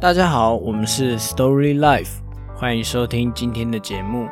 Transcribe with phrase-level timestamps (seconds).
[0.00, 2.20] 大家好，我们是 Story Life，
[2.54, 4.28] 欢迎收听今天的节目。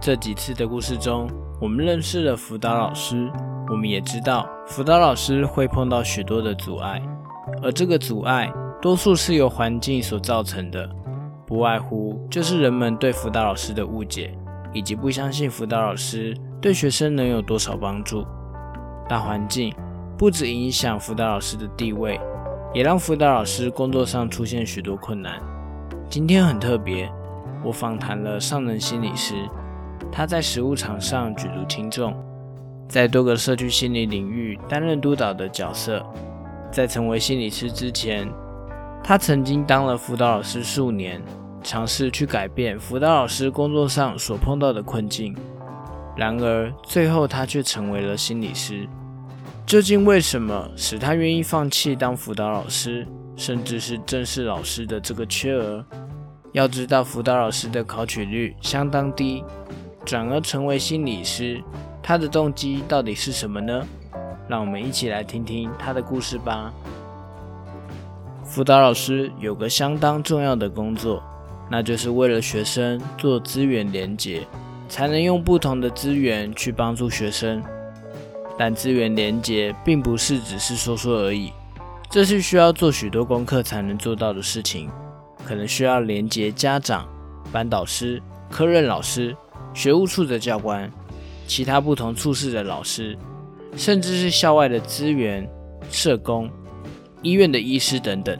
[0.00, 1.28] 这几次的故事中，
[1.60, 3.30] 我们认识了辅导老师，
[3.68, 6.98] 我们也知道辅导老师会碰到许多的阻碍，
[7.62, 10.88] 而这个阻碍多数是由环境所造成的，
[11.46, 14.34] 不外乎就是人们对辅导老师的误解，
[14.72, 18.26] 以及不相信辅导老师对学生能有多少帮助。
[19.06, 19.74] 大环境
[20.16, 22.18] 不止影响辅导老师的地位。
[22.72, 25.40] 也让辅导老师工作上出现许多困难。
[26.08, 27.10] 今天很特别，
[27.64, 29.34] 我访谈了上能心理师，
[30.10, 32.14] 他在实务场上举足轻重，
[32.88, 36.04] 在多个社区心理领域担任督导的角色。
[36.70, 38.28] 在成为心理师之前，
[39.02, 41.20] 他曾经当了辅导老师数年，
[41.64, 45.34] 尝试去改变辅导老师工作上所碰到的困境。
[46.16, 48.88] 然而，最后他却成为了心理师。
[49.70, 53.06] 究竟为什么使他愿意放弃当辅导老师，
[53.36, 55.86] 甚至是正式老师的这个缺额？
[56.50, 59.44] 要知道，辅导老师的考取率相当低，
[60.04, 61.62] 转而成为心理师，
[62.02, 63.86] 他的动机到底是什么呢？
[64.48, 66.74] 让我们一起来听听他的故事吧。
[68.42, 71.22] 辅导老师有个相当重要的工作，
[71.70, 74.44] 那就是为了学生做资源连结，
[74.88, 77.62] 才能用不同的资源去帮助学生。
[78.60, 81.50] 但资源连接并不是只是说说而已，
[82.10, 84.90] 这是需要做许多功课才能做到的事情。
[85.46, 87.08] 可能需要连接家长、
[87.50, 89.34] 班导师、科任老师、
[89.72, 90.92] 学务处的教官、
[91.46, 93.16] 其他不同处室的老师，
[93.78, 95.48] 甚至是校外的资源、
[95.90, 96.46] 社工、
[97.22, 98.38] 医院的医师等等。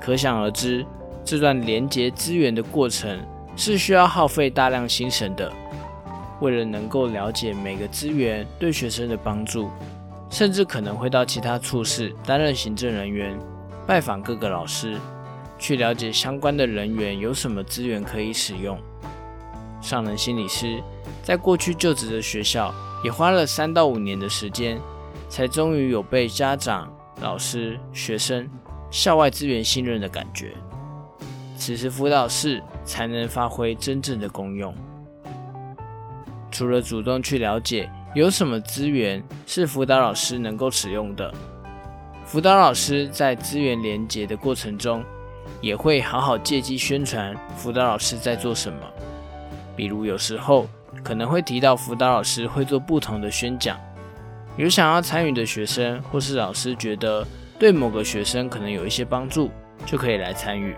[0.00, 0.86] 可想而知，
[1.24, 3.18] 这段连接资源的过程
[3.56, 5.52] 是需要耗费大量心神的。
[6.40, 9.70] 为了能够了解每个资源对学生的帮助，
[10.30, 13.38] 甚至可能会到其他处室担任行政人员，
[13.86, 14.98] 拜访各个老师，
[15.58, 18.78] 去了解相关的人员有什么资源可以使用。
[19.80, 20.82] 上人心理师
[21.22, 22.74] 在过去就职的学校
[23.04, 24.80] 也花了三到五年的时间，
[25.28, 28.48] 才终于有被家长、老师、学生、
[28.90, 30.52] 校外资源信任的感觉。
[31.56, 34.74] 此时辅导室才能发挥真正的功用。
[36.50, 41.32] 除了主动去了解有什么资源是辅导老师能够使用的，
[42.24, 45.04] 辅导老师在资源连接的过程中，
[45.60, 48.78] 也会好好借机宣传辅导老师在做什么。
[49.76, 50.66] 比如有时候
[51.04, 53.78] 可能会提到辅导老师会做不同的宣讲，
[54.56, 57.26] 有想要参与的学生或是老师觉得
[57.58, 59.50] 对某个学生可能有一些帮助，
[59.84, 60.74] 就可以来参与。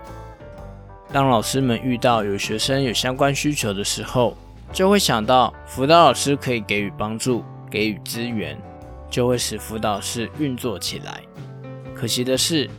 [1.13, 4.37] 当老师们遇到有学生有相关需求的时候，
[4.71, 8.57] 就会想到辅导老师可以给予帮助、给予资源，
[9.09, 11.21] 就会使辅导室运作起来。
[11.93, 12.69] 可惜的是，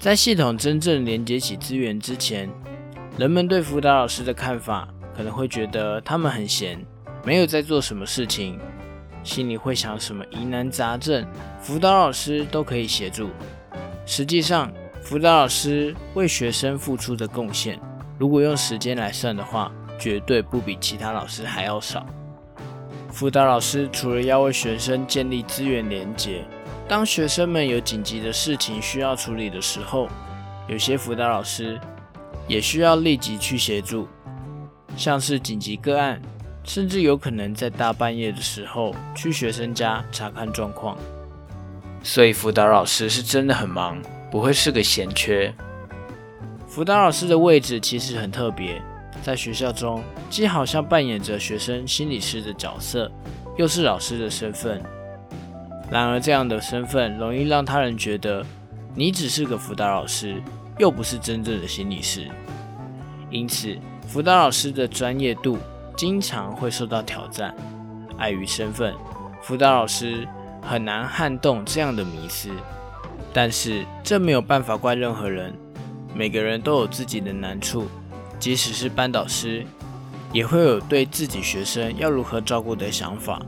[0.00, 2.48] 在系统真正连接起资源之前，
[3.18, 6.84] 人们对辅导老师的看法可能会觉得他们很闲，
[7.24, 8.58] 没有在做什么事情，
[9.22, 11.24] 心里会想什么疑难杂症，
[11.60, 13.30] 辅导老师都可以协助。
[14.04, 14.72] 实际上，
[15.02, 17.78] 辅导老师为学生付出的贡献，
[18.18, 22.06] 如果用时间来算的话，绝对不比其他老师还要少。
[23.10, 26.44] 辅导老师除了要为学生建立资源连结，
[26.86, 30.08] 当学生们有紧急的事情需要处理的时候，
[30.68, 31.80] 有些辅导老师
[32.46, 34.06] 也需要立即去协助，
[34.96, 36.20] 像是紧急个案，
[36.62, 40.96] 甚至有可能在大半夜的时候去学生家查看状况。
[42.02, 45.52] 所以辅导老师是真的很忙，不会是个闲缺。
[46.68, 48.82] 辅导老师的位置其实很特别。
[49.26, 53.10] 在学校中，既好像扮演着学生心理师的角色，
[53.56, 54.80] 又是老师的身份。
[55.90, 58.46] 然而，这样的身份容易让他人觉得
[58.94, 60.40] 你只是个辅导老师，
[60.78, 62.28] 又不是真正的心理师。
[63.28, 63.76] 因此，
[64.06, 65.58] 辅导老师的专业度
[65.96, 67.52] 经常会受到挑战。
[68.18, 68.94] 碍于身份，
[69.42, 70.24] 辅导老师
[70.62, 72.48] 很难撼动这样的迷思。
[73.32, 75.52] 但是，这没有办法怪任何人，
[76.14, 77.88] 每个人都有自己的难处。
[78.38, 79.66] 即使是班导师，
[80.32, 83.40] 也会有对自己学生要如何照顾的想法。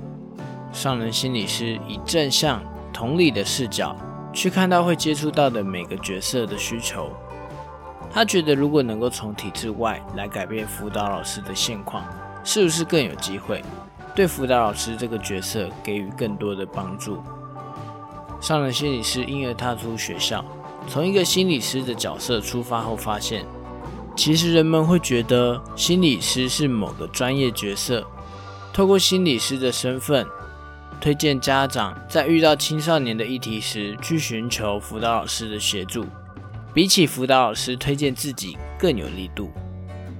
[0.73, 2.63] 上人心理师以正向、
[2.93, 3.97] 同理的视角
[4.33, 7.11] 去看到会接触到的每个角色的需求。
[8.11, 12.05] 他觉得，如果能够从体制外来改变辅导老师的现况，
[12.43, 13.63] 是不是更有机会
[14.15, 17.23] 对辅导老师这个角色给予更多的帮助？
[18.41, 20.45] 上人心理师因而踏出学校，
[20.87, 23.45] 从一个心理师的角色出发后，发现。
[24.19, 28.05] 其实人们会觉得心理师是某个专业角色，
[28.73, 30.27] 透过心理师的身份，
[31.01, 36.05] 推荐家长在遇到青少年的议题时去寻求辅导老师的协助，
[36.75, 39.53] 比起辅导老师推荐自己更有力度。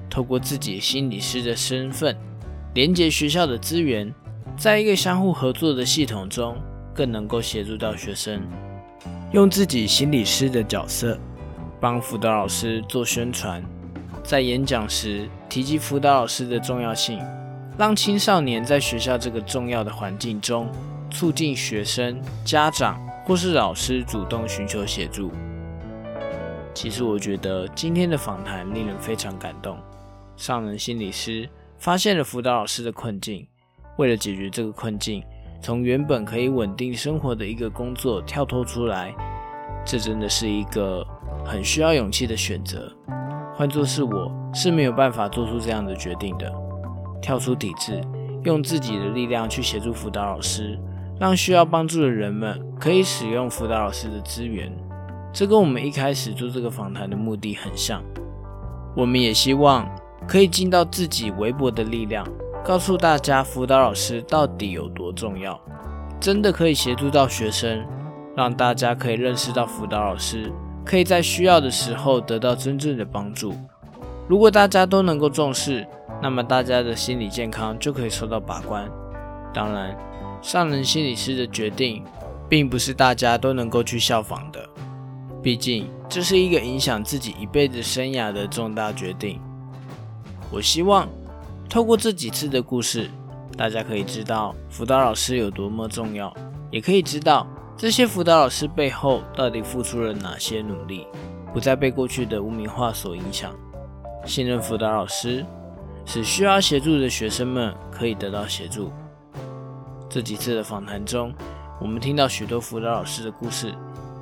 [0.09, 2.17] 透过自己心理师的身份，
[2.75, 4.15] 连接学校的资源，
[4.57, 6.57] 在一个相互合作的系统中，
[6.95, 8.41] 更能够协助到学生。
[9.33, 11.19] 用自己心理师的角色，
[11.81, 13.61] 帮辅导老师做宣传，
[14.29, 17.19] 在演讲时提及辅导老师的重要性，
[17.79, 20.69] 让青少年在学校这个重要的环境中，
[21.11, 25.31] 促进学生、家长或是老师主动寻求协助。
[26.75, 29.79] 其实我觉得今天的访谈令人非常感动。
[30.37, 31.49] 上人心理师
[31.79, 33.49] 发现了辅导老师的困境，
[33.97, 35.25] 为了解决这个困境。
[35.63, 39.15] 从原本可以稳定生活的一个工作跳脱出来，
[39.87, 41.03] 这真的是一个
[41.47, 42.93] 很需要勇气的选择。
[43.59, 46.49] 换作是我，是没有办法做出这样的决定的。
[47.21, 48.01] 跳出体制，
[48.45, 50.79] 用自己的力量去协助辅导老师，
[51.19, 54.73] 让需要帮助的人们可以使用辅导老师的资源。
[55.33, 58.01] 这跟我们一开始做这个访谈的目的很像。
[58.97, 59.85] 我们也希望
[60.29, 62.25] 可以尽到自己微薄的力量。
[62.65, 65.61] 告诉大家，辅导老师到底有多重要？
[66.21, 67.85] 真的可以协助到学生，
[68.37, 70.53] 让大家可以认识到辅导老师
[70.89, 73.55] 可以在需要的时候得到真正的帮助。
[74.27, 75.87] 如果大家都能够重视，
[76.23, 78.91] 那么大家的心理健康就可以受到把关。
[79.53, 79.95] 当然，
[80.41, 82.03] 上人心理师的决定，
[82.49, 84.67] 并不是大家都能够去效仿的，
[85.43, 89.39] 毕竟这是一个影响自己一辈子生涯的重大决定。
[90.51, 91.07] 我希望。
[91.69, 93.11] 透过这几次的故事，
[93.55, 96.35] 大家可以知道辅导老师有多么重要，
[96.71, 97.47] 也可以知道
[97.79, 101.07] 这些辅导老师背后到底付出了哪些努力，
[101.55, 103.55] 不再被过去的污名化所影响。
[104.27, 105.47] 信任辅导老师，
[106.05, 108.91] 使需要协助的学生们可以得到协助。
[110.11, 111.33] 这几次的访谈中，
[111.81, 113.73] 我们听到许多辅导老师的故事，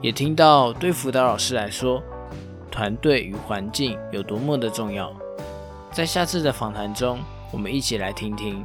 [0.02, 2.02] 也听到对辅导老师来说，
[2.70, 5.10] 团队与环境有多么的重要。
[5.90, 7.18] 在下次的访谈中。
[7.52, 8.62] 我们一起来听听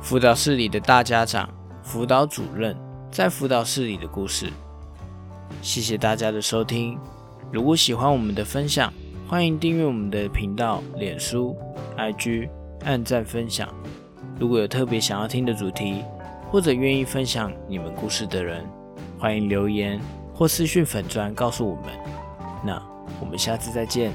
[0.00, 1.46] 辅导室里的大家长、
[1.82, 2.74] 辅导主任
[3.14, 4.50] 在辅导室里的故事。
[5.62, 6.98] 谢谢大家的收听。
[7.52, 8.92] 如果喜欢我们的分享，
[9.28, 11.56] 欢迎订阅我们的频道、脸书、
[11.96, 12.48] IG，
[12.84, 13.72] 按赞分享。
[14.36, 16.02] 如果有特别想要听的主题，
[16.50, 18.68] 或者愿意分享你们故事的人，
[19.16, 20.00] 欢迎留言
[20.34, 21.84] 或私讯粉砖告诉我们。
[22.64, 22.82] 那
[23.20, 24.12] 我们下次再见。